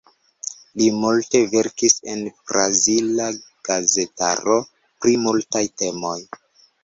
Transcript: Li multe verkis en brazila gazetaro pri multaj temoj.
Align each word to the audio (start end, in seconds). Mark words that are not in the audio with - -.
Li 0.81 0.85
multe 1.01 1.41
verkis 1.49 1.95
en 2.13 2.23
brazila 2.51 3.27
gazetaro 3.69 4.57
pri 5.05 5.15
multaj 5.27 5.65
temoj. 5.83 6.19